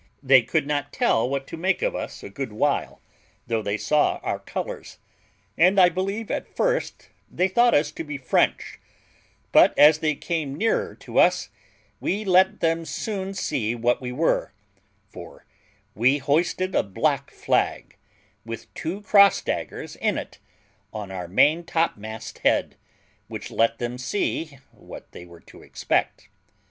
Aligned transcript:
They 0.23 0.41
could 0.41 0.65
not 0.65 0.91
tell 0.91 1.29
what 1.29 1.45
to 1.45 1.55
make 1.57 1.83
of 1.83 1.93
us 1.93 2.23
a 2.23 2.29
good 2.31 2.51
while, 2.51 3.03
though 3.45 3.61
they 3.61 3.77
saw 3.77 4.19
our 4.23 4.39
colours; 4.39 4.97
and 5.55 5.79
I 5.79 5.89
believe 5.89 6.31
at 6.31 6.55
first 6.55 7.09
they 7.29 7.47
thought 7.47 7.75
us 7.75 7.91
to 7.91 8.03
be 8.03 8.17
French; 8.17 8.79
but 9.51 9.77
as 9.77 9.99
they 9.99 10.15
came 10.15 10.55
nearer 10.57 10.95
to 10.95 11.19
us, 11.19 11.49
we 11.99 12.25
let 12.25 12.61
them 12.61 12.83
soon 12.83 13.35
see 13.35 13.75
what 13.75 14.01
we 14.01 14.11
were, 14.11 14.53
for 15.07 15.45
we 15.93 16.17
hoisted 16.17 16.73
a 16.73 16.81
black 16.81 17.29
flag, 17.29 17.95
with 18.43 18.73
two 18.73 19.03
cross 19.03 19.39
daggers 19.39 19.95
in 19.95 20.17
it, 20.17 20.39
on 20.91 21.11
our 21.11 21.27
main 21.27 21.63
top 21.63 21.95
mast 21.95 22.39
head, 22.39 22.75
which 23.27 23.51
let 23.51 23.77
them 23.77 23.99
see 23.99 24.57
what 24.71 25.11
they 25.11 25.25
were 25.27 25.41
to 25.41 25.61
expect. 25.61 26.27